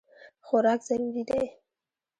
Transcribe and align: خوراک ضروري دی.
خوراک 0.45 0.79
ضروري 0.87 1.23
دی. 1.29 1.43